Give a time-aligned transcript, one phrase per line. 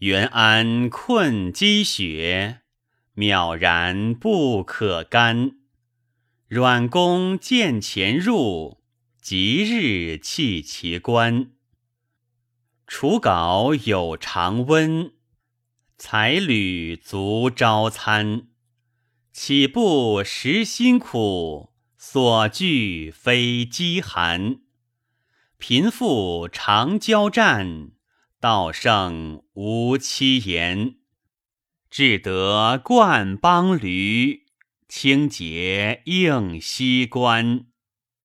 [0.00, 2.62] 元安困积雪，
[3.16, 5.58] 渺然不可干。
[6.48, 8.78] 阮公见前入，
[9.20, 11.50] 即日弃其官。
[12.86, 15.12] 楚稿有常温，
[15.98, 18.48] 才履足朝餐。
[19.34, 21.74] 岂不食辛苦？
[21.98, 24.62] 所惧非饥寒。
[25.58, 27.90] 贫富常交战，
[28.40, 30.94] 道圣无欺言。
[31.90, 34.46] 至得冠邦驴，
[34.88, 37.66] 清洁应西关。